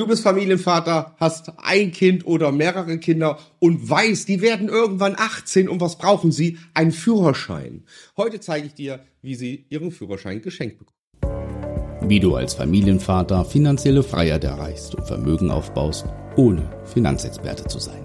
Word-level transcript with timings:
Du 0.00 0.06
bist 0.06 0.22
Familienvater, 0.22 1.14
hast 1.18 1.52
ein 1.58 1.92
Kind 1.92 2.26
oder 2.26 2.52
mehrere 2.52 2.96
Kinder 2.96 3.38
und 3.58 3.90
weißt, 3.90 4.26
die 4.28 4.40
werden 4.40 4.70
irgendwann 4.70 5.14
18 5.14 5.68
und 5.68 5.82
was 5.82 5.98
brauchen 5.98 6.32
sie? 6.32 6.56
Ein 6.72 6.90
Führerschein. 6.90 7.82
Heute 8.16 8.40
zeige 8.40 8.68
ich 8.68 8.72
dir, 8.72 9.00
wie 9.20 9.34
sie 9.34 9.66
ihren 9.68 9.92
Führerschein 9.92 10.40
geschenkt 10.40 10.78
bekommen. 10.78 11.98
Wie 12.08 12.18
du 12.18 12.34
als 12.34 12.54
Familienvater 12.54 13.44
finanzielle 13.44 14.02
Freiheit 14.02 14.42
erreichst 14.42 14.94
und 14.94 15.06
Vermögen 15.06 15.50
aufbaust, 15.50 16.06
ohne 16.34 16.62
Finanzexperte 16.86 17.64
zu 17.64 17.78
sein. 17.78 18.02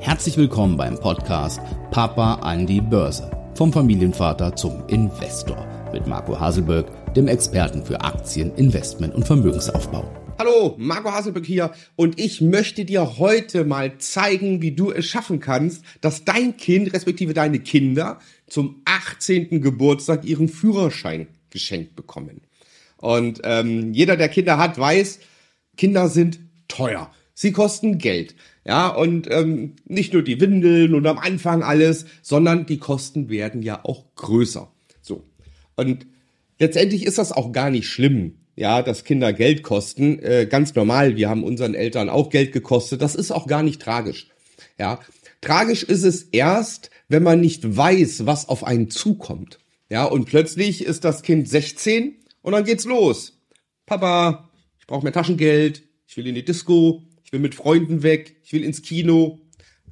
Herzlich 0.00 0.36
willkommen 0.36 0.76
beim 0.76 0.98
Podcast 0.98 1.60
Papa 1.92 2.34
an 2.42 2.66
die 2.66 2.80
Börse. 2.80 3.30
Vom 3.54 3.72
Familienvater 3.72 4.56
zum 4.56 4.82
Investor 4.88 5.64
mit 5.92 6.04
Marco 6.04 6.40
Haselberg, 6.40 7.14
dem 7.14 7.28
Experten 7.28 7.84
für 7.84 8.00
Aktien, 8.00 8.52
Investment 8.56 9.14
und 9.14 9.24
Vermögensaufbau. 9.24 10.27
Hallo, 10.40 10.76
Marco 10.78 11.10
Haselberg 11.10 11.44
hier 11.44 11.72
und 11.96 12.20
ich 12.20 12.40
möchte 12.40 12.84
dir 12.84 13.18
heute 13.18 13.64
mal 13.64 13.98
zeigen, 13.98 14.62
wie 14.62 14.70
du 14.70 14.92
es 14.92 15.04
schaffen 15.04 15.40
kannst, 15.40 15.82
dass 16.00 16.24
dein 16.24 16.56
Kind 16.56 16.92
respektive 16.92 17.34
deine 17.34 17.58
Kinder 17.58 18.20
zum 18.46 18.80
18. 18.84 19.60
Geburtstag 19.60 20.24
ihren 20.24 20.48
Führerschein 20.48 21.26
geschenkt 21.50 21.96
bekommen. 21.96 22.42
Und 22.98 23.40
ähm, 23.42 23.92
jeder, 23.92 24.16
der 24.16 24.28
Kinder 24.28 24.58
hat, 24.58 24.78
weiß, 24.78 25.18
Kinder 25.76 26.08
sind 26.08 26.38
teuer. 26.68 27.10
Sie 27.34 27.50
kosten 27.50 27.98
Geld. 27.98 28.36
Ja, 28.64 28.86
und 28.90 29.28
ähm, 29.32 29.74
nicht 29.86 30.12
nur 30.12 30.22
die 30.22 30.40
Windeln 30.40 30.94
und 30.94 31.04
am 31.08 31.18
Anfang 31.18 31.64
alles, 31.64 32.06
sondern 32.22 32.64
die 32.64 32.78
Kosten 32.78 33.28
werden 33.28 33.62
ja 33.62 33.84
auch 33.84 34.04
größer. 34.14 34.70
So. 35.00 35.24
Und 35.74 36.06
letztendlich 36.60 37.06
ist 37.06 37.18
das 37.18 37.32
auch 37.32 37.50
gar 37.50 37.70
nicht 37.70 37.88
schlimm 37.88 38.37
ja, 38.58 38.82
dass 38.82 39.04
Kinder 39.04 39.32
Geld 39.32 39.62
kosten. 39.62 40.18
Äh, 40.18 40.46
ganz 40.50 40.74
normal, 40.74 41.16
wir 41.16 41.28
haben 41.30 41.44
unseren 41.44 41.74
Eltern 41.74 42.08
auch 42.08 42.28
Geld 42.28 42.52
gekostet. 42.52 43.00
Das 43.00 43.14
ist 43.14 43.30
auch 43.30 43.46
gar 43.46 43.62
nicht 43.62 43.80
tragisch. 43.80 44.28
Ja, 44.78 44.98
tragisch 45.40 45.84
ist 45.84 46.02
es 46.02 46.22
erst, 46.22 46.90
wenn 47.08 47.22
man 47.22 47.40
nicht 47.40 47.76
weiß, 47.76 48.26
was 48.26 48.48
auf 48.48 48.64
einen 48.64 48.90
zukommt. 48.90 49.60
Ja, 49.88 50.04
und 50.04 50.24
plötzlich 50.24 50.84
ist 50.84 51.04
das 51.04 51.22
Kind 51.22 51.48
16 51.48 52.16
und 52.42 52.52
dann 52.52 52.64
geht's 52.64 52.84
los. 52.84 53.38
Papa, 53.86 54.50
ich 54.80 54.86
brauche 54.88 55.04
mehr 55.04 55.12
Taschengeld, 55.12 55.84
ich 56.08 56.16
will 56.16 56.26
in 56.26 56.34
die 56.34 56.44
Disco, 56.44 57.04
ich 57.24 57.32
will 57.32 57.40
mit 57.40 57.54
Freunden 57.54 58.02
weg, 58.02 58.36
ich 58.42 58.52
will 58.52 58.64
ins 58.64 58.82
Kino. 58.82 59.38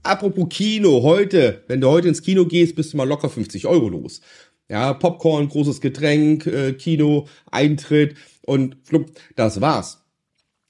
Apropos 0.03 0.49
Kino, 0.51 1.03
heute, 1.03 1.63
wenn 1.69 1.81
du 1.81 1.89
heute 1.89 2.09
ins 2.09 2.23
Kino 2.23 2.47
gehst, 2.47 2.75
bist 2.75 2.93
du 2.93 2.97
mal 2.97 3.09
locker 3.09 3.31
50 3.31 3.67
Euro 3.67 3.89
los. 3.89 4.21
Ja, 4.69 4.95
Popcorn, 4.95 5.49
großes 5.49 5.81
Getränk, 5.81 6.47
äh, 6.47 6.73
Kino, 6.73 7.29
Eintritt 7.51 8.17
und 8.45 8.77
flupp, 8.85 9.13
das 9.37 9.61
war's. 9.61 10.07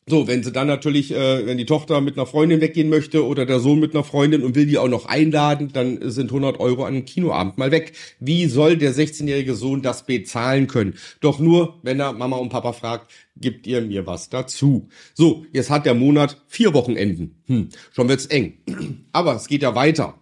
So, 0.09 0.29
wenn 0.29 0.45
sie 0.45 0.53
dann 0.53 0.69
natürlich, 0.69 1.13
äh, 1.13 1.47
wenn 1.47 1.59
die 1.59 1.67
Tochter 1.67 2.01
mit 2.01 2.17
einer 2.17 2.27
Freundin 2.27 2.61
weggehen 2.61 2.89
möchte 2.89 3.27
oder 3.27 3.45
der 3.45 3.59
Sohn 3.59 3.81
mit 3.81 3.93
einer 3.93 4.05
Freundin 4.05 4.45
und 4.45 4.55
will 4.55 4.67
die 4.67 4.79
auch 4.79 4.87
noch 4.87 5.07
einladen, 5.07 5.71
dann 5.73 5.99
sind 6.13 6.31
100 6.31 6.61
Euro 6.61 6.85
an 6.85 6.95
einem 6.95 7.05
Kinoabend 7.07 7.59
mal 7.59 7.73
weg. 7.73 7.93
Wie 8.21 8.47
soll 8.47 8.77
der 8.77 8.95
16-jährige 8.95 9.57
Sohn 9.57 9.83
das 9.83 10.07
bezahlen 10.07 10.69
können? 10.69 10.95
Doch 11.21 11.41
nur, 11.41 11.81
wenn 11.83 11.99
er 11.99 12.13
Mama 12.13 12.37
und 12.37 12.51
Papa 12.51 12.73
fragt, 12.73 13.11
gibt 13.37 13.67
ihr 13.67 13.81
mir 13.81 14.07
was 14.07 14.29
dazu? 14.29 14.89
So, 15.13 15.45
jetzt 15.53 15.71
hat 15.71 15.87
der 15.87 15.95
Monat 15.95 16.41
vier 16.47 16.73
Wochenenden. 16.73 17.43
Hm, 17.47 17.71
schon 17.91 18.09
wird's 18.09 18.27
eng. 18.27 18.59
Aber 19.11 19.35
es 19.35 19.49
geht 19.49 19.63
ja 19.63 19.75
weiter. 19.75 20.15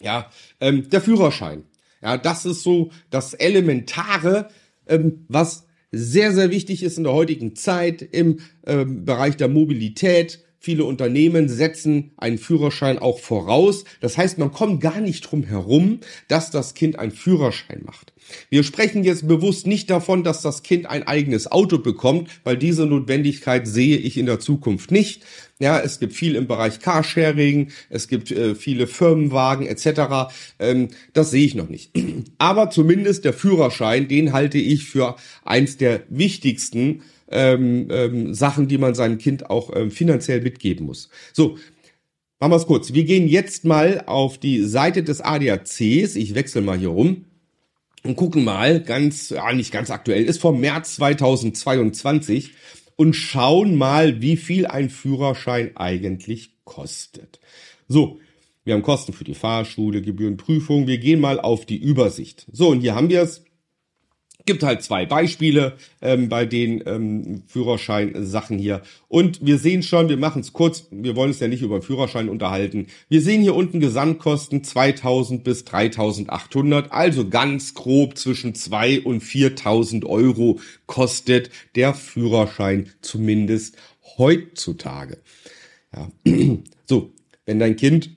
Ja, 0.00 0.30
ähm, 0.60 0.88
der 0.88 1.00
Führerschein. 1.00 1.64
Ja, 2.02 2.16
das 2.16 2.46
ist 2.46 2.62
so 2.62 2.90
das 3.10 3.34
Elementare, 3.34 4.48
ähm, 4.86 5.26
was 5.28 5.66
sehr, 5.92 6.32
sehr 6.32 6.50
wichtig 6.50 6.82
ist 6.82 6.98
in 6.98 7.04
der 7.04 7.12
heutigen 7.12 7.56
Zeit 7.56 8.02
im 8.02 8.40
ähm, 8.66 9.04
Bereich 9.04 9.36
der 9.36 9.48
Mobilität. 9.48 10.44
Viele 10.62 10.84
Unternehmen 10.84 11.48
setzen 11.48 12.10
einen 12.18 12.36
Führerschein 12.36 12.98
auch 12.98 13.18
voraus. 13.18 13.84
Das 14.02 14.18
heißt, 14.18 14.36
man 14.36 14.52
kommt 14.52 14.82
gar 14.82 15.00
nicht 15.00 15.22
drum 15.22 15.42
herum, 15.42 16.00
dass 16.28 16.50
das 16.50 16.74
Kind 16.74 16.98
einen 16.98 17.12
Führerschein 17.12 17.80
macht. 17.82 18.12
Wir 18.50 18.62
sprechen 18.62 19.02
jetzt 19.02 19.26
bewusst 19.26 19.66
nicht 19.66 19.88
davon, 19.88 20.22
dass 20.22 20.42
das 20.42 20.62
Kind 20.62 20.84
ein 20.84 21.02
eigenes 21.02 21.50
Auto 21.50 21.78
bekommt, 21.78 22.28
weil 22.44 22.58
diese 22.58 22.84
Notwendigkeit 22.84 23.66
sehe 23.66 23.96
ich 23.96 24.18
in 24.18 24.26
der 24.26 24.38
Zukunft 24.38 24.90
nicht. 24.90 25.22
Ja, 25.60 25.80
es 25.80 25.98
gibt 25.98 26.12
viel 26.12 26.36
im 26.36 26.46
Bereich 26.46 26.80
Carsharing, 26.80 27.68
es 27.88 28.06
gibt 28.06 28.30
äh, 28.30 28.54
viele 28.54 28.86
Firmenwagen 28.86 29.66
etc. 29.66 30.32
Ähm, 30.58 30.88
das 31.14 31.30
sehe 31.30 31.46
ich 31.46 31.54
noch 31.54 31.70
nicht. 31.70 31.92
Aber 32.38 32.68
zumindest 32.68 33.24
der 33.24 33.32
Führerschein, 33.32 34.08
den 34.08 34.34
halte 34.34 34.58
ich 34.58 34.84
für 34.84 35.16
eins 35.42 35.78
der 35.78 36.02
wichtigsten 36.10 37.02
ähm, 37.30 37.88
ähm, 37.90 38.34
Sachen, 38.34 38.68
die 38.68 38.78
man 38.78 38.94
seinem 38.94 39.18
Kind 39.18 39.50
auch 39.50 39.74
ähm, 39.74 39.90
finanziell 39.90 40.40
mitgeben 40.40 40.86
muss. 40.86 41.10
So, 41.32 41.56
machen 42.38 42.52
wir 42.52 42.56
es 42.56 42.66
kurz. 42.66 42.92
Wir 42.92 43.04
gehen 43.04 43.28
jetzt 43.28 43.64
mal 43.64 44.04
auf 44.06 44.38
die 44.38 44.62
Seite 44.64 45.02
des 45.02 45.20
ADACs. 45.20 46.16
Ich 46.16 46.34
wechsle 46.34 46.62
mal 46.62 46.78
hier 46.78 46.88
rum 46.88 47.26
und 48.02 48.16
gucken 48.16 48.44
mal, 48.44 48.82
ganz, 48.82 49.30
ja, 49.30 49.52
nicht 49.52 49.72
ganz 49.72 49.90
aktuell, 49.90 50.24
ist 50.24 50.40
vom 50.40 50.60
März 50.60 50.96
2022 50.96 52.52
und 52.96 53.14
schauen 53.14 53.76
mal, 53.76 54.20
wie 54.20 54.36
viel 54.36 54.66
ein 54.66 54.90
Führerschein 54.90 55.76
eigentlich 55.76 56.56
kostet. 56.64 57.40
So, 57.88 58.18
wir 58.64 58.74
haben 58.74 58.82
Kosten 58.82 59.12
für 59.12 59.24
die 59.24 59.34
Fahrschule, 59.34 60.02
Gebührenprüfung. 60.02 60.86
Wir 60.86 60.98
gehen 60.98 61.20
mal 61.20 61.40
auf 61.40 61.66
die 61.66 61.78
Übersicht. 61.78 62.46
So, 62.52 62.68
und 62.68 62.80
hier 62.80 62.94
haben 62.94 63.08
wir 63.08 63.22
es 63.22 63.44
gibt 64.50 64.64
halt 64.64 64.82
zwei 64.82 65.06
Beispiele 65.06 65.76
ähm, 66.02 66.28
bei 66.28 66.44
den 66.44 66.82
ähm, 66.84 67.44
Führerschein-Sachen 67.46 68.58
hier. 68.58 68.82
Und 69.06 69.46
wir 69.46 69.58
sehen 69.58 69.84
schon, 69.84 70.08
wir 70.08 70.16
machen 70.16 70.40
es 70.40 70.52
kurz, 70.52 70.88
wir 70.90 71.14
wollen 71.14 71.30
uns 71.30 71.38
ja 71.38 71.46
nicht 71.46 71.62
über 71.62 71.82
Führerschein 71.82 72.28
unterhalten. 72.28 72.88
Wir 73.08 73.20
sehen 73.20 73.42
hier 73.42 73.54
unten 73.54 73.78
Gesamtkosten 73.78 74.64
2000 74.64 75.44
bis 75.44 75.64
3800, 75.66 76.90
also 76.90 77.28
ganz 77.28 77.74
grob 77.74 78.18
zwischen 78.18 78.56
2 78.56 79.02
und 79.02 79.20
4000 79.20 80.04
Euro 80.04 80.58
kostet 80.86 81.50
der 81.76 81.94
Führerschein 81.94 82.90
zumindest 83.02 83.76
heutzutage. 84.18 85.18
Ja. 85.94 86.10
So, 86.86 87.12
wenn 87.46 87.60
dein 87.60 87.76
Kind 87.76 88.10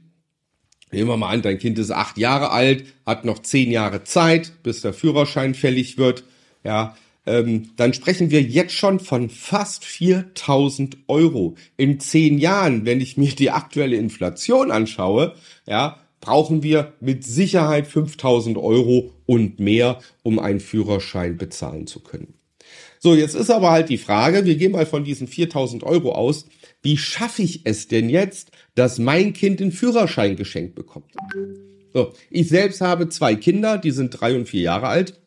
Nehmen 0.93 1.09
wir 1.09 1.17
mal 1.17 1.29
an, 1.29 1.41
dein 1.41 1.57
Kind 1.57 1.79
ist 1.79 1.91
acht 1.91 2.19
Jahre 2.19 2.51
alt, 2.51 2.85
hat 3.03 3.25
noch 3.25 3.39
zehn 3.39 3.71
Jahre 3.71 4.03
Zeit, 4.03 4.53
bis 4.61 4.81
der 4.81 4.93
Führerschein 4.93 5.55
fällig 5.55 5.97
wird. 5.97 6.23
Ja, 6.63 6.95
ähm, 7.25 7.71
dann 7.77 7.93
sprechen 7.93 8.29
wir 8.29 8.43
jetzt 8.43 8.73
schon 8.73 8.99
von 8.99 9.31
fast 9.31 9.85
4000 9.85 10.97
Euro. 11.07 11.55
In 11.77 11.99
zehn 11.99 12.37
Jahren, 12.37 12.85
wenn 12.85 13.01
ich 13.01 13.17
mir 13.17 13.33
die 13.33 13.49
aktuelle 13.49 13.95
Inflation 13.95 14.69
anschaue, 14.69 15.33
ja, 15.65 15.99
brauchen 16.21 16.61
wir 16.61 16.93
mit 16.99 17.23
Sicherheit 17.23 17.87
5000 17.87 18.57
Euro 18.57 19.11
und 19.25 19.59
mehr, 19.59 19.99
um 20.21 20.37
einen 20.37 20.59
Führerschein 20.59 21.37
bezahlen 21.37 21.87
zu 21.87 22.01
können. 22.01 22.35
So, 22.99 23.15
jetzt 23.15 23.35
ist 23.35 23.49
aber 23.49 23.71
halt 23.71 23.89
die 23.89 23.97
Frage, 23.97 24.45
wir 24.45 24.55
gehen 24.55 24.71
mal 24.71 24.85
von 24.85 25.03
diesen 25.03 25.27
4000 25.27 25.83
Euro 25.83 26.13
aus, 26.13 26.45
wie 26.83 26.97
schaffe 26.97 27.41
ich 27.41 27.61
es 27.63 27.87
denn 27.87 28.09
jetzt, 28.09 28.51
dass 28.75 28.99
mein 28.99 29.33
Kind 29.33 29.59
den 29.59 29.71
Führerschein 29.71 30.35
geschenkt 30.35 30.75
bekommt? 30.75 31.11
So, 31.93 32.13
ich 32.29 32.49
selbst 32.49 32.81
habe 32.81 33.09
zwei 33.09 33.35
Kinder, 33.35 33.77
die 33.77 33.91
sind 33.91 34.09
drei 34.09 34.35
und 34.35 34.47
vier 34.47 34.61
Jahre 34.61 34.87
alt. 34.87 35.19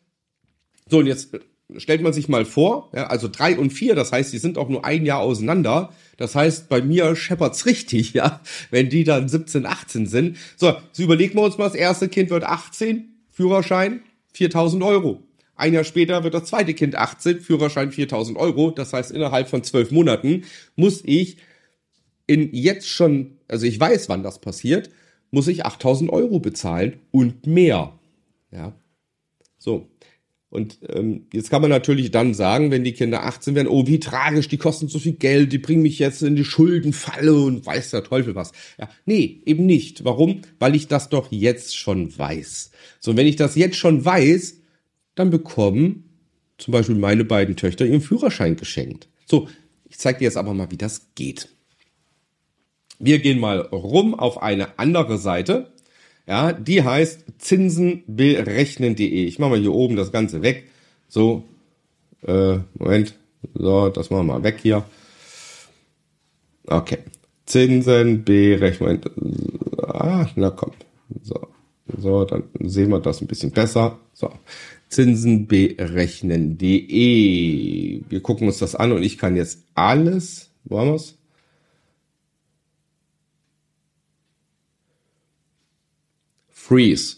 So, 0.89 0.99
und 0.99 1.07
jetzt 1.07 1.29
stellt 1.75 2.01
man 2.01 2.13
sich 2.13 2.29
mal 2.29 2.45
vor, 2.45 2.89
ja, 2.93 3.07
also 3.07 3.27
drei 3.27 3.57
und 3.57 3.71
vier, 3.71 3.95
das 3.95 4.11
heißt, 4.11 4.31
die 4.31 4.37
sind 4.37 4.57
auch 4.57 4.69
nur 4.69 4.85
ein 4.85 5.05
Jahr 5.05 5.19
auseinander. 5.19 5.91
Das 6.15 6.35
heißt, 6.35 6.69
bei 6.69 6.81
mir 6.81 7.15
scheppert's 7.15 7.65
richtig, 7.65 8.13
ja, 8.13 8.41
wenn 8.69 8.89
die 8.89 9.03
dann 9.03 9.27
17, 9.27 9.65
18 9.65 10.05
sind. 10.05 10.37
So, 10.55 10.75
so 10.91 11.03
überlegen 11.03 11.35
wir 11.35 11.43
uns 11.43 11.57
mal, 11.57 11.65
das 11.65 11.75
erste 11.75 12.07
Kind 12.07 12.29
wird 12.29 12.43
18, 12.43 13.13
Führerschein 13.31 14.01
4000 14.33 14.83
Euro. 14.83 15.26
Ein 15.57 15.73
Jahr 15.73 15.83
später 15.83 16.23
wird 16.23 16.35
das 16.35 16.45
zweite 16.45 16.75
Kind 16.75 16.95
18, 16.95 17.41
Führerschein 17.41 17.91
4000 17.91 18.37
Euro. 18.37 18.71
Das 18.71 18.93
heißt, 18.93 19.11
innerhalb 19.11 19.49
von 19.49 19.63
zwölf 19.63 19.91
Monaten 19.91 20.43
muss 20.75 21.01
ich 21.03 21.37
in 22.27 22.53
jetzt 22.53 22.87
schon, 22.87 23.37
also 23.47 23.65
ich 23.65 23.79
weiß, 23.79 24.07
wann 24.07 24.21
das 24.21 24.39
passiert, 24.39 24.91
muss 25.31 25.47
ich 25.47 25.65
8000 25.65 26.11
Euro 26.11 26.39
bezahlen 26.39 26.99
und 27.11 27.47
mehr. 27.47 27.97
Ja. 28.51 28.73
So. 29.57 29.89
Und 30.49 30.79
ähm, 30.87 31.27
jetzt 31.33 31.49
kann 31.49 31.61
man 31.61 31.71
natürlich 31.71 32.11
dann 32.11 32.33
sagen, 32.33 32.71
wenn 32.71 32.85
die 32.85 32.93
Kinder 32.93 33.23
18 33.23 33.53
werden, 33.55 33.67
oh, 33.67 33.85
wie 33.85 33.99
tragisch, 33.99 34.47
die 34.47 34.57
kosten 34.57 34.87
so 34.87 34.97
viel 34.97 35.13
Geld, 35.13 35.51
die 35.51 35.57
bringen 35.57 35.81
mich 35.81 35.99
jetzt 35.99 36.21
in 36.21 36.37
die 36.37 36.45
Schuldenfalle 36.45 37.33
und 37.33 37.65
weiß 37.65 37.89
der 37.91 38.03
Teufel 38.03 38.33
was. 38.33 38.53
Ja, 38.79 38.89
nee, 39.05 39.41
eben 39.45 39.65
nicht. 39.65 40.05
Warum? 40.05 40.41
Weil 40.59 40.75
ich 40.75 40.87
das 40.87 41.09
doch 41.09 41.31
jetzt 41.31 41.75
schon 41.75 42.17
weiß. 42.17 42.71
So, 43.01 43.17
wenn 43.17 43.27
ich 43.27 43.35
das 43.35 43.55
jetzt 43.55 43.75
schon 43.75 44.05
weiß, 44.05 44.61
dann 45.19 45.29
bekommen 45.29 46.03
zum 46.57 46.71
Beispiel 46.71 46.95
meine 46.95 47.23
beiden 47.23 47.55
Töchter 47.55 47.85
ihren 47.85 48.01
Führerschein 48.01 48.55
geschenkt. 48.55 49.07
So, 49.25 49.47
ich 49.89 49.97
zeige 49.97 50.19
dir 50.19 50.25
jetzt 50.25 50.37
aber 50.37 50.53
mal, 50.53 50.71
wie 50.71 50.77
das 50.77 51.13
geht. 51.15 51.49
Wir 52.99 53.19
gehen 53.19 53.39
mal 53.39 53.59
rum 53.59 54.15
auf 54.15 54.41
eine 54.41 54.79
andere 54.79 55.17
Seite. 55.17 55.71
Ja, 56.25 56.51
die 56.51 56.83
heißt 56.83 57.25
zinsenberechnen.de. 57.37 59.25
Ich 59.25 59.39
mache 59.39 59.51
mal 59.51 59.59
hier 59.59 59.73
oben 59.73 59.95
das 59.95 60.11
Ganze 60.11 60.41
weg. 60.41 60.67
So, 61.07 61.43
äh, 62.25 62.57
Moment. 62.73 63.15
So, 63.53 63.89
das 63.89 64.09
machen 64.09 64.27
wir 64.27 64.33
mal 64.33 64.43
weg 64.43 64.59
hier. 64.61 64.83
Okay. 66.65 66.97
Zinsen, 67.45 68.25
Berechnung. 68.25 68.99
Ah, 69.87 70.27
na 70.35 70.49
komm. 70.49 70.73
So. 71.97 72.25
Dann 72.25 72.43
sehen 72.59 72.89
wir 72.89 72.99
das 72.99 73.21
ein 73.21 73.27
bisschen 73.27 73.51
besser. 73.51 73.99
So. 74.13 74.31
Zinsen 74.89 75.47
berechnen.de. 75.47 78.01
Wir 78.09 78.21
gucken 78.21 78.47
uns 78.47 78.57
das 78.59 78.75
an 78.75 78.91
und 78.91 79.03
ich 79.03 79.17
kann 79.17 79.35
jetzt 79.35 79.63
alles, 79.75 80.51
wo 80.65 80.79
haben 80.79 80.91
wir's? 80.91 81.17
Freeze. 86.67 87.15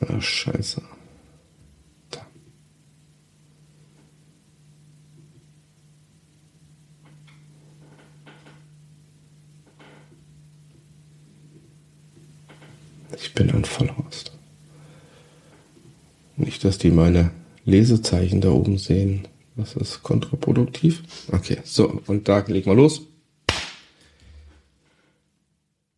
Ah, 0.00 0.20
scheiße. 0.20 0.82
Da. 2.10 2.26
Ich 13.20 13.34
bin 13.34 13.50
ein 13.50 13.64
Vollhorst. 13.64 14.32
Nicht, 16.36 16.64
dass 16.64 16.78
die 16.78 16.90
meine 16.90 17.32
Lesezeichen 17.64 18.40
da 18.40 18.50
oben 18.50 18.78
sehen. 18.78 19.26
Das 19.56 19.74
ist 19.74 20.02
kontraproduktiv. 20.04 21.02
Okay, 21.32 21.58
so, 21.64 22.00
und 22.06 22.28
da 22.28 22.38
legen 22.46 22.70
wir 22.70 22.76
los. 22.76 23.02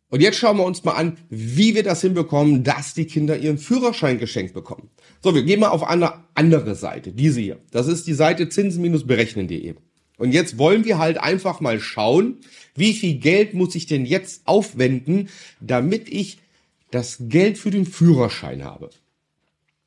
Und 0.09 0.19
jetzt 0.19 0.37
schauen 0.37 0.57
wir 0.57 0.65
uns 0.65 0.83
mal 0.83 0.93
an, 0.93 1.17
wie 1.29 1.73
wir 1.73 1.83
das 1.83 2.01
hinbekommen, 2.01 2.65
dass 2.65 2.93
die 2.93 3.05
Kinder 3.05 3.37
ihren 3.37 3.57
Führerschein 3.57 4.17
geschenkt 4.17 4.53
bekommen. 4.53 4.89
So, 5.23 5.33
wir 5.33 5.43
gehen 5.43 5.61
mal 5.61 5.69
auf 5.69 5.83
eine 5.83 6.25
andere 6.33 6.75
Seite, 6.75 7.13
diese 7.13 7.39
hier. 7.39 7.59
Das 7.71 7.87
ist 7.87 8.07
die 8.07 8.13
Seite 8.13 8.49
zinsen-berechnen.de. 8.49 9.75
Und 10.17 10.33
jetzt 10.33 10.57
wollen 10.57 10.83
wir 10.83 10.97
halt 10.97 11.17
einfach 11.17 11.61
mal 11.61 11.79
schauen, 11.79 12.39
wie 12.75 12.93
viel 12.93 13.19
Geld 13.19 13.53
muss 13.53 13.73
ich 13.75 13.85
denn 13.85 14.05
jetzt 14.05 14.41
aufwenden, 14.45 15.29
damit 15.61 16.09
ich 16.09 16.39
das 16.91 17.17
Geld 17.21 17.57
für 17.57 17.71
den 17.71 17.85
Führerschein 17.85 18.63
habe. 18.63 18.89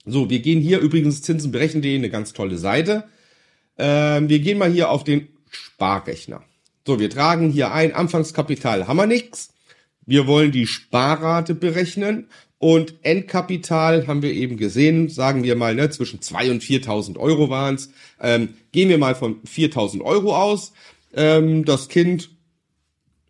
So, 0.04 0.28
wir 0.28 0.40
gehen 0.40 0.60
hier 0.60 0.80
übrigens 0.80 1.22
zinsenberechnen.de, 1.22 1.94
eine 1.94 2.10
ganz 2.10 2.32
tolle 2.32 2.58
Seite. 2.58 3.04
Ähm, 3.78 4.28
wir 4.28 4.40
gehen 4.40 4.58
mal 4.58 4.70
hier 4.70 4.90
auf 4.90 5.04
den 5.04 5.28
Sparrechner. 5.50 6.42
So, 6.86 7.00
wir 7.00 7.08
tragen 7.08 7.50
hier 7.50 7.72
ein, 7.72 7.94
Anfangskapital 7.94 8.86
haben 8.86 8.96
wir 8.96 9.06
nichts. 9.06 9.54
Wir 10.04 10.26
wollen 10.26 10.52
die 10.52 10.66
Sparrate 10.66 11.54
berechnen 11.54 12.28
und 12.58 12.94
Endkapital 13.02 14.06
haben 14.06 14.22
wir 14.22 14.32
eben 14.32 14.58
gesehen, 14.58 15.08
sagen 15.08 15.42
wir 15.44 15.56
mal, 15.56 15.74
ne, 15.74 15.88
zwischen 15.90 16.20
2.000 16.20 16.50
und 16.50 16.62
4.000 16.62 17.18
Euro 17.18 17.48
waren 17.48 17.76
es. 17.76 17.90
Ähm, 18.20 18.50
gehen 18.72 18.90
wir 18.90 18.98
mal 18.98 19.14
von 19.14 19.42
4.000 19.44 20.02
Euro 20.02 20.36
aus. 20.36 20.72
Ähm, 21.14 21.64
das 21.64 21.88
Kind 21.88 22.30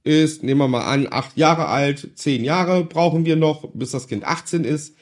ist, 0.04 0.42
nehmen 0.42 0.60
wir 0.60 0.68
mal 0.68 0.84
an, 0.84 1.08
acht 1.10 1.36
Jahre 1.36 1.66
alt, 1.66 2.10
zehn 2.14 2.44
Jahre 2.44 2.84
brauchen 2.84 3.24
wir 3.24 3.36
noch, 3.36 3.70
bis 3.72 3.90
das 3.90 4.06
Kind 4.06 4.24
18 4.24 4.64
ist. 4.64 4.94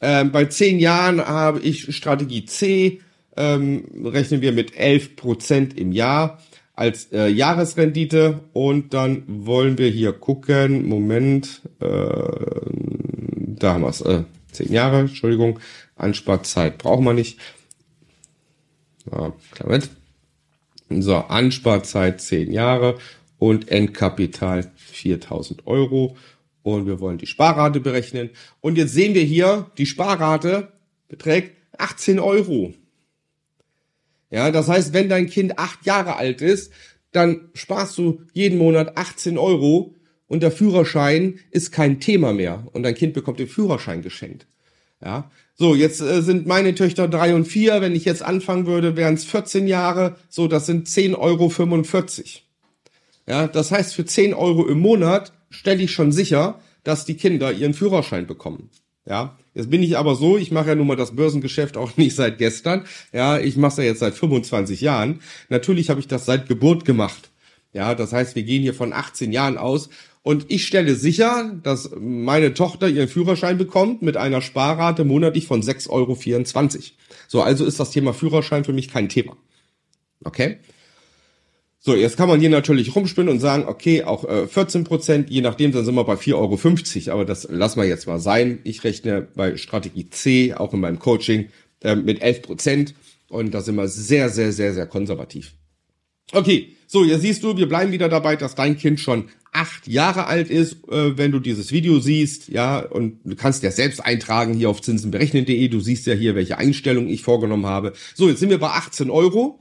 Ähm, 0.00 0.32
bei 0.32 0.46
zehn 0.46 0.80
Jahren 0.80 1.24
habe 1.24 1.60
ich 1.60 1.94
Strategie 1.94 2.44
C, 2.44 3.00
ähm, 3.36 3.84
rechnen 4.04 4.42
wir 4.42 4.52
mit 4.52 4.76
11 4.76 5.16
Prozent 5.16 5.78
im 5.78 5.92
Jahr 5.92 6.42
als 6.74 7.12
äh, 7.12 7.28
Jahresrendite 7.28 8.40
und 8.52 8.94
dann 8.94 9.22
wollen 9.28 9.78
wir 9.78 9.88
hier 9.88 10.12
gucken, 10.12 10.88
Moment, 10.88 11.62
äh, 11.80 11.86
da 11.86 13.74
haben 13.74 13.82
wir 13.82 13.88
es, 13.88 14.00
äh, 14.00 14.24
zehn 14.50 14.72
Jahre, 14.72 15.00
Entschuldigung, 15.00 15.60
Ansparzeit 15.94 16.78
brauchen 16.78 17.04
wir 17.04 17.14
nicht. 17.14 17.38
Ja, 19.10 19.32
klar 19.52 19.68
mit. 19.70 19.90
So, 20.88 21.16
Ansparzeit 21.16 22.20
zehn 22.20 22.52
Jahre 22.52 22.98
und 23.42 23.72
Endkapital 23.72 24.70
4000 24.76 25.66
Euro 25.66 26.16
und 26.62 26.86
wir 26.86 27.00
wollen 27.00 27.18
die 27.18 27.26
Sparrate 27.26 27.80
berechnen. 27.80 28.30
Und 28.60 28.78
jetzt 28.78 28.92
sehen 28.92 29.14
wir 29.16 29.24
hier, 29.24 29.68
die 29.78 29.86
Sparrate 29.86 30.68
beträgt 31.08 31.56
18 31.76 32.20
Euro. 32.20 32.72
Ja, 34.30 34.52
das 34.52 34.68
heißt, 34.68 34.92
wenn 34.92 35.08
dein 35.08 35.26
Kind 35.26 35.58
acht 35.58 35.84
Jahre 35.84 36.14
alt 36.14 36.40
ist, 36.40 36.72
dann 37.10 37.48
sparst 37.52 37.98
du 37.98 38.20
jeden 38.32 38.58
Monat 38.58 38.96
18 38.96 39.36
Euro 39.36 39.96
und 40.28 40.44
der 40.44 40.52
Führerschein 40.52 41.40
ist 41.50 41.72
kein 41.72 41.98
Thema 41.98 42.32
mehr 42.32 42.68
und 42.72 42.84
dein 42.84 42.94
Kind 42.94 43.12
bekommt 43.12 43.40
den 43.40 43.48
Führerschein 43.48 44.02
geschenkt. 44.02 44.46
Ja, 45.04 45.32
so 45.54 45.74
jetzt 45.74 46.00
äh, 46.00 46.22
sind 46.22 46.46
meine 46.46 46.76
Töchter 46.76 47.08
drei 47.08 47.34
und 47.34 47.46
vier. 47.46 47.80
Wenn 47.80 47.96
ich 47.96 48.04
jetzt 48.04 48.22
anfangen 48.22 48.66
würde, 48.66 48.94
wären 48.94 49.14
es 49.14 49.24
14 49.24 49.66
Jahre. 49.66 50.14
So, 50.28 50.46
das 50.46 50.66
sind 50.66 50.86
10,45 50.86 51.16
Euro. 51.18 51.50
Ja, 53.26 53.46
das 53.46 53.70
heißt, 53.70 53.94
für 53.94 54.04
10 54.04 54.34
Euro 54.34 54.66
im 54.66 54.80
Monat 54.80 55.32
stelle 55.50 55.82
ich 55.82 55.92
schon 55.92 56.12
sicher, 56.12 56.60
dass 56.84 57.04
die 57.04 57.14
Kinder 57.14 57.52
ihren 57.52 57.74
Führerschein 57.74 58.26
bekommen. 58.26 58.70
Ja, 59.04 59.36
jetzt 59.54 59.70
bin 59.70 59.82
ich 59.82 59.96
aber 59.96 60.14
so, 60.14 60.38
ich 60.38 60.52
mache 60.52 60.68
ja 60.68 60.74
nun 60.74 60.86
mal 60.86 60.96
das 60.96 61.16
Börsengeschäft 61.16 61.76
auch 61.76 61.96
nicht 61.96 62.16
seit 62.16 62.38
gestern. 62.38 62.84
Ja, 63.12 63.38
ich 63.38 63.56
mache 63.56 63.72
es 63.72 63.76
ja 63.78 63.84
jetzt 63.84 64.00
seit 64.00 64.14
25 64.14 64.80
Jahren. 64.80 65.20
Natürlich 65.48 65.90
habe 65.90 66.00
ich 66.00 66.08
das 66.08 66.26
seit 66.26 66.48
Geburt 66.48 66.84
gemacht. 66.84 67.30
Ja, 67.72 67.94
das 67.94 68.12
heißt, 68.12 68.36
wir 68.36 68.42
gehen 68.42 68.62
hier 68.62 68.74
von 68.74 68.92
18 68.92 69.32
Jahren 69.32 69.56
aus 69.56 69.88
und 70.22 70.46
ich 70.50 70.66
stelle 70.66 70.94
sicher, 70.94 71.52
dass 71.62 71.90
meine 71.98 72.54
Tochter 72.54 72.88
ihren 72.88 73.08
Führerschein 73.08 73.58
bekommt 73.58 74.02
mit 74.02 74.16
einer 74.16 74.40
Sparrate 74.40 75.04
monatlich 75.04 75.46
von 75.46 75.62
6,24 75.62 75.88
Euro. 75.90 76.16
So, 77.28 77.42
also 77.42 77.64
ist 77.64 77.80
das 77.80 77.90
Thema 77.90 78.12
Führerschein 78.12 78.64
für 78.64 78.72
mich 78.72 78.88
kein 78.88 79.08
Thema. 79.08 79.36
Okay? 80.22 80.58
So, 81.84 81.96
jetzt 81.96 82.16
kann 82.16 82.28
man 82.28 82.38
hier 82.38 82.48
natürlich 82.48 82.94
rumspinnen 82.94 83.28
und 83.28 83.40
sagen, 83.40 83.64
okay, 83.66 84.04
auch 84.04 84.24
äh, 84.24 84.46
14 84.46 84.84
Prozent, 84.84 85.30
je 85.30 85.40
nachdem, 85.40 85.72
dann 85.72 85.84
sind 85.84 85.96
wir 85.96 86.04
bei 86.04 86.14
4,50 86.14 87.08
Euro. 87.08 87.14
Aber 87.14 87.24
das 87.24 87.48
lassen 87.50 87.80
wir 87.80 87.88
jetzt 87.88 88.06
mal 88.06 88.20
sein. 88.20 88.60
Ich 88.62 88.84
rechne 88.84 89.26
bei 89.34 89.56
Strategie 89.56 90.08
C, 90.08 90.54
auch 90.54 90.72
in 90.72 90.78
meinem 90.78 91.00
Coaching, 91.00 91.48
äh, 91.82 91.96
mit 91.96 92.22
11 92.22 92.42
Prozent. 92.42 92.94
Und 93.28 93.52
da 93.52 93.62
sind 93.62 93.74
wir 93.74 93.88
sehr, 93.88 94.30
sehr, 94.30 94.52
sehr, 94.52 94.74
sehr 94.74 94.86
konservativ. 94.86 95.54
Okay, 96.30 96.76
so, 96.86 97.02
jetzt 97.02 97.22
siehst 97.22 97.42
du, 97.42 97.56
wir 97.56 97.68
bleiben 97.68 97.90
wieder 97.90 98.08
dabei, 98.08 98.36
dass 98.36 98.54
dein 98.54 98.78
Kind 98.78 99.00
schon 99.00 99.30
acht 99.50 99.88
Jahre 99.88 100.26
alt 100.26 100.50
ist, 100.50 100.88
äh, 100.88 101.18
wenn 101.18 101.32
du 101.32 101.40
dieses 101.40 101.72
Video 101.72 101.98
siehst, 101.98 102.48
ja, 102.48 102.78
und 102.78 103.18
du 103.24 103.34
kannst 103.34 103.64
ja 103.64 103.72
selbst 103.72 103.98
eintragen 103.98 104.54
hier 104.54 104.70
auf 104.70 104.80
zinsenberechnen.de. 104.82 105.66
Du 105.66 105.80
siehst 105.80 106.06
ja 106.06 106.14
hier, 106.14 106.36
welche 106.36 106.58
Einstellungen 106.58 107.10
ich 107.10 107.22
vorgenommen 107.22 107.66
habe. 107.66 107.92
So, 108.14 108.28
jetzt 108.28 108.38
sind 108.38 108.50
wir 108.50 108.60
bei 108.60 108.68
18 108.68 109.10
Euro. 109.10 109.58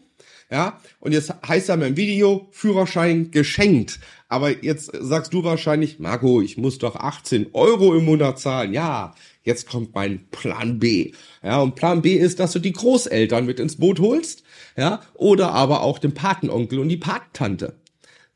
Ja, 0.51 0.81
und 1.00 1.13
jetzt 1.13 1.33
heißt 1.48 1.69
ja 1.69 1.75
im 1.75 1.95
Video 1.95 2.50
Führerschein 2.51 3.31
geschenkt. 3.31 4.01
Aber 4.27 4.63
jetzt 4.63 4.91
sagst 4.93 5.34
du 5.34 5.46
wahrscheinlich, 5.46 6.00
Marco, 6.00 6.41
ich 6.41 6.58
muss 6.58 6.77
doch 6.77 6.98
18 6.98 7.51
Euro 7.53 7.96
im 7.96 8.03
Monat 8.03 8.38
zahlen. 8.38 8.74
Ja, 8.74 9.15
jetzt 9.43 9.70
kommt 9.70 9.96
mein 9.96 10.27
Plan 10.29 10.77
B. 10.77 11.13
Ja, 11.41 11.62
und 11.62 11.75
Plan 11.75 12.01
B 12.01 12.15
ist, 12.15 12.41
dass 12.41 12.51
du 12.51 12.60
die 12.60 12.74
Großeltern 12.74 13.46
mit 13.46 13.62
ins 13.62 13.77
Boot 13.77 14.01
holst. 14.01 14.43
Ja, 14.75 15.01
oder 15.13 15.53
aber 15.53 15.84
auch 15.84 16.00
den 16.00 16.13
Patenonkel 16.13 16.79
und 16.79 16.89
die 16.89 16.98
Patentante. 16.98 17.75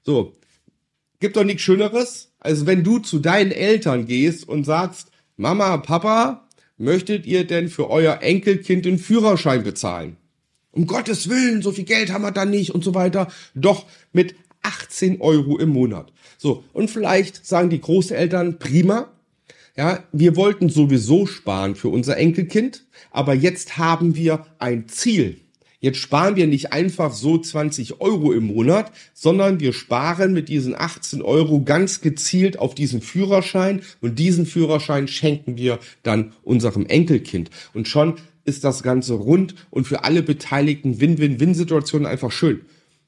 So. 0.02 0.34
Gibt 1.20 1.36
doch 1.36 1.44
nichts 1.44 1.64
Schöneres, 1.64 2.32
als 2.40 2.66
wenn 2.66 2.84
du 2.84 3.00
zu 3.00 3.20
deinen 3.20 3.52
Eltern 3.52 4.06
gehst 4.06 4.48
und 4.48 4.64
sagst, 4.64 5.12
Mama, 5.36 5.78
Papa, 5.78 6.48
möchtet 6.78 7.26
ihr 7.26 7.46
denn 7.46 7.68
für 7.68 7.90
euer 7.90 8.22
Enkelkind 8.22 8.86
den 8.86 9.00
Führerschein 9.00 9.64
bezahlen? 9.64 10.18
Um 10.76 10.88
Gottes 10.88 11.30
Willen, 11.30 11.62
so 11.62 11.72
viel 11.72 11.86
Geld 11.86 12.12
haben 12.12 12.24
wir 12.24 12.32
da 12.32 12.46
nicht 12.46 12.76
und 12.76 12.84
so 12.84 12.94
weiter. 12.94 13.30
Doch 13.56 13.86
mit 14.12 14.36
18 14.62 15.22
Euro 15.22 15.58
im 15.58 15.70
Monat. 15.70 16.12
So, 16.38 16.64
und 16.74 16.92
vielleicht 16.92 17.46
sagen 17.46 17.70
die 17.70 17.80
Großeltern, 17.80 18.60
prima, 18.60 19.10
ja, 19.78 20.04
wir 20.12 20.36
wollten 20.36 20.70
sowieso 20.70 21.26
sparen 21.26 21.76
für 21.76 21.90
unser 21.90 22.18
Enkelkind, 22.18 22.86
aber 23.12 23.34
jetzt 23.34 23.78
haben 23.78 24.16
wir 24.16 24.46
ein 24.60 24.88
Ziel. 24.88 25.42
Jetzt 25.80 25.98
sparen 26.00 26.36
wir 26.36 26.48
nicht 26.48 26.74
einfach 26.74 27.14
so 27.14 27.38
20 27.38 28.02
Euro 28.02 28.32
im 28.34 28.48
Monat, 28.48 28.92
sondern 29.14 29.60
wir 29.60 29.74
sparen 29.74 30.34
mit 30.34 30.50
diesen 30.50 30.76
18 30.76 31.22
Euro 31.22 31.62
ganz 31.62 32.02
gezielt 32.02 32.60
auf 32.60 32.76
diesen 32.76 33.02
Führerschein 33.02 33.82
und 34.02 34.18
diesen 34.18 34.46
Führerschein 34.46 35.08
schenken 35.08 35.58
wir 35.58 35.80
dann 36.04 36.34
unserem 36.44 36.86
Enkelkind. 36.86 37.50
Und 37.74 37.88
schon 37.88 38.16
ist 38.46 38.64
das 38.64 38.84
Ganze 38.84 39.14
rund 39.14 39.56
und 39.70 39.88
für 39.88 40.04
alle 40.04 40.24
Beteiligten 40.24 41.00
Win-Win-Win-Situationen 41.00 42.08
einfach 42.08 42.32
schön. 42.32 42.62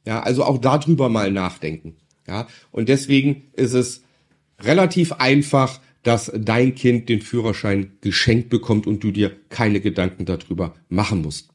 Ja, 0.05 0.21
also 0.21 0.43
auch 0.43 0.57
darüber 0.57 1.09
mal 1.09 1.31
nachdenken. 1.31 1.95
Ja, 2.27 2.47
und 2.71 2.89
deswegen 2.89 3.43
ist 3.53 3.73
es 3.73 4.03
relativ 4.59 5.13
einfach, 5.13 5.79
dass 6.03 6.31
dein 6.35 6.75
Kind 6.75 7.09
den 7.09 7.21
Führerschein 7.21 7.93
geschenkt 8.01 8.49
bekommt 8.49 8.87
und 8.87 9.03
du 9.03 9.11
dir 9.11 9.35
keine 9.49 9.79
Gedanken 9.81 10.25
darüber 10.25 10.75
machen 10.89 11.21
musst. 11.21 11.49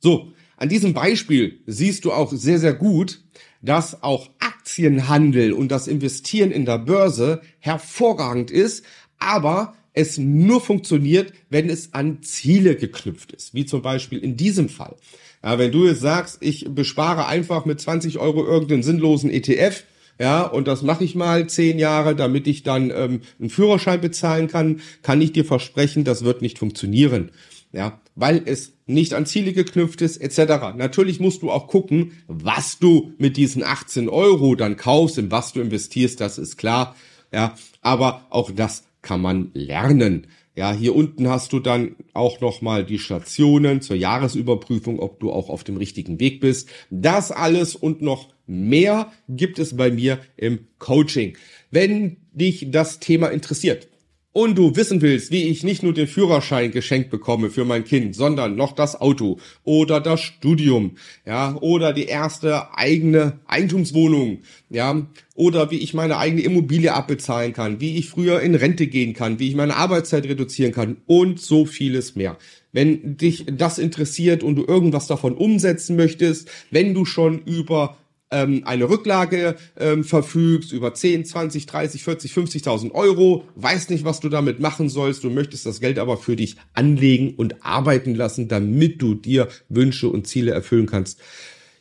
So, 0.00 0.32
an 0.56 0.68
diesem 0.68 0.92
Beispiel 0.92 1.60
siehst 1.66 2.04
du 2.04 2.12
auch 2.12 2.32
sehr, 2.32 2.58
sehr 2.58 2.74
gut, 2.74 3.22
dass 3.62 4.02
auch 4.02 4.28
Aktienhandel 4.38 5.52
und 5.52 5.68
das 5.68 5.86
Investieren 5.86 6.50
in 6.50 6.64
der 6.64 6.78
Börse 6.78 7.40
hervorragend 7.58 8.50
ist, 8.50 8.84
aber 9.18 9.74
es 9.92 10.18
nur 10.18 10.60
funktioniert, 10.60 11.32
wenn 11.48 11.68
es 11.68 11.92
an 11.94 12.22
Ziele 12.22 12.76
geknüpft 12.76 13.32
ist, 13.32 13.54
wie 13.54 13.66
zum 13.66 13.82
Beispiel 13.82 14.18
in 14.18 14.36
diesem 14.36 14.68
Fall. 14.68 14.96
Ja, 15.42 15.58
wenn 15.58 15.72
du 15.72 15.86
jetzt 15.86 16.00
sagst, 16.00 16.38
ich 16.40 16.66
bespare 16.68 17.26
einfach 17.26 17.64
mit 17.64 17.80
20 17.80 18.18
Euro 18.18 18.44
irgendeinen 18.44 18.82
sinnlosen 18.82 19.30
ETF, 19.30 19.84
ja, 20.18 20.42
und 20.42 20.68
das 20.68 20.82
mache 20.82 21.02
ich 21.02 21.14
mal 21.14 21.48
zehn 21.48 21.78
Jahre, 21.78 22.14
damit 22.14 22.46
ich 22.46 22.62
dann 22.62 22.92
ähm, 22.94 23.22
einen 23.40 23.48
Führerschein 23.48 24.02
bezahlen 24.02 24.48
kann, 24.48 24.80
kann 25.02 25.22
ich 25.22 25.32
dir 25.32 25.46
versprechen, 25.46 26.04
das 26.04 26.24
wird 26.24 26.42
nicht 26.42 26.58
funktionieren. 26.58 27.30
Ja, 27.72 28.00
weil 28.16 28.42
es 28.46 28.72
nicht 28.86 29.14
an 29.14 29.26
Ziele 29.26 29.52
geknüpft 29.52 30.02
ist, 30.02 30.16
etc. 30.16 30.74
Natürlich 30.76 31.20
musst 31.20 31.42
du 31.42 31.50
auch 31.50 31.68
gucken, 31.68 32.12
was 32.26 32.78
du 32.80 33.12
mit 33.18 33.36
diesen 33.36 33.62
18 33.62 34.08
Euro 34.08 34.56
dann 34.56 34.76
kaufst, 34.76 35.18
in 35.18 35.30
was 35.30 35.52
du 35.52 35.60
investierst, 35.60 36.20
das 36.20 36.38
ist 36.38 36.56
klar. 36.56 36.96
Ja, 37.32 37.54
aber 37.80 38.26
auch 38.30 38.50
das 38.50 38.84
kann 39.02 39.20
man 39.20 39.50
lernen. 39.54 40.26
Ja, 40.56 40.72
hier 40.72 40.96
unten 40.96 41.28
hast 41.28 41.52
du 41.52 41.60
dann 41.60 41.94
auch 42.12 42.40
nochmal 42.40 42.84
die 42.84 42.98
Stationen 42.98 43.80
zur 43.80 43.96
Jahresüberprüfung, 43.96 44.98
ob 44.98 45.20
du 45.20 45.30
auch 45.30 45.48
auf 45.48 45.62
dem 45.62 45.76
richtigen 45.76 46.18
Weg 46.18 46.40
bist. 46.40 46.68
Das 46.90 47.30
alles 47.30 47.76
und 47.76 48.02
noch 48.02 48.28
mehr 48.46 49.12
gibt 49.28 49.60
es 49.60 49.76
bei 49.76 49.92
mir 49.92 50.18
im 50.36 50.66
Coaching. 50.78 51.38
Wenn 51.70 52.16
dich 52.32 52.70
das 52.70 52.98
Thema 52.98 53.28
interessiert, 53.28 53.88
und 54.32 54.56
du 54.56 54.76
wissen 54.76 55.02
willst, 55.02 55.32
wie 55.32 55.48
ich 55.48 55.64
nicht 55.64 55.82
nur 55.82 55.92
den 55.92 56.06
Führerschein 56.06 56.70
geschenkt 56.70 57.10
bekomme 57.10 57.50
für 57.50 57.64
mein 57.64 57.84
Kind, 57.84 58.14
sondern 58.14 58.54
noch 58.54 58.72
das 58.72 59.00
Auto 59.00 59.38
oder 59.64 60.00
das 60.00 60.20
Studium, 60.20 60.92
ja, 61.26 61.56
oder 61.60 61.92
die 61.92 62.04
erste 62.04 62.72
eigene 62.76 63.40
Eigentumswohnung, 63.46 64.42
ja, 64.68 65.06
oder 65.34 65.70
wie 65.70 65.78
ich 65.78 65.94
meine 65.94 66.18
eigene 66.18 66.42
Immobilie 66.42 66.92
abbezahlen 66.92 67.52
kann, 67.52 67.80
wie 67.80 67.96
ich 67.96 68.08
früher 68.08 68.40
in 68.40 68.54
Rente 68.54 68.86
gehen 68.86 69.14
kann, 69.14 69.40
wie 69.40 69.48
ich 69.48 69.56
meine 69.56 69.76
Arbeitszeit 69.76 70.24
reduzieren 70.24 70.72
kann 70.72 70.98
und 71.06 71.40
so 71.40 71.64
vieles 71.64 72.14
mehr. 72.14 72.38
Wenn 72.72 73.16
dich 73.16 73.46
das 73.50 73.78
interessiert 73.78 74.44
und 74.44 74.54
du 74.54 74.64
irgendwas 74.64 75.08
davon 75.08 75.34
umsetzen 75.34 75.96
möchtest, 75.96 76.48
wenn 76.70 76.94
du 76.94 77.04
schon 77.04 77.42
über 77.42 77.96
ähm, 78.30 78.62
eine 78.64 78.88
Rücklage 78.88 79.56
ähm, 79.76 80.04
verfügst 80.04 80.72
über 80.72 80.94
10, 80.94 81.24
20, 81.24 81.66
30, 81.66 82.04
40, 82.04 82.32
50.000 82.32 82.92
Euro, 82.92 83.44
weißt 83.56 83.90
nicht, 83.90 84.04
was 84.04 84.20
du 84.20 84.28
damit 84.28 84.60
machen 84.60 84.88
sollst, 84.88 85.24
du 85.24 85.30
möchtest 85.30 85.66
das 85.66 85.80
Geld 85.80 85.98
aber 85.98 86.16
für 86.16 86.36
dich 86.36 86.54
anlegen 86.72 87.34
und 87.34 87.64
arbeiten 87.64 88.14
lassen, 88.14 88.46
damit 88.48 89.02
du 89.02 89.14
dir 89.14 89.48
Wünsche 89.68 90.08
und 90.08 90.28
Ziele 90.28 90.52
erfüllen 90.52 90.86
kannst. 90.86 91.20